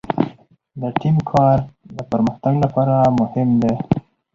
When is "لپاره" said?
2.63-2.95